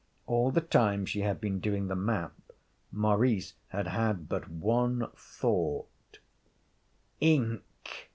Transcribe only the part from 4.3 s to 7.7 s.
one thought: _Ink!